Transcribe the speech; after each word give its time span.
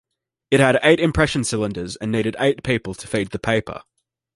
It 0.49 0.59
had 0.59 0.79
eight 0.81 0.99
impression 0.99 1.43
cylinders 1.43 1.95
and 1.97 2.11
needed 2.11 2.35
eight 2.39 2.63
people 2.63 2.95
to 2.95 3.05
feed 3.07 3.29
the 3.29 3.37
paper. 3.37 3.83